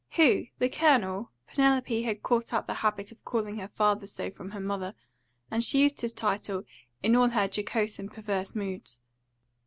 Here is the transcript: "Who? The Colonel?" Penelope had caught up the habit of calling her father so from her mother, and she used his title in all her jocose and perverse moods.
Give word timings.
"Who? 0.15 0.47
The 0.57 0.67
Colonel?" 0.67 1.29
Penelope 1.45 2.01
had 2.01 2.23
caught 2.23 2.53
up 2.55 2.65
the 2.65 2.73
habit 2.73 3.11
of 3.11 3.23
calling 3.23 3.57
her 3.59 3.67
father 3.67 4.07
so 4.07 4.31
from 4.31 4.49
her 4.49 4.59
mother, 4.59 4.95
and 5.51 5.63
she 5.63 5.83
used 5.83 6.01
his 6.01 6.15
title 6.15 6.63
in 7.03 7.15
all 7.15 7.29
her 7.29 7.47
jocose 7.47 7.99
and 7.99 8.11
perverse 8.11 8.55
moods. 8.55 8.99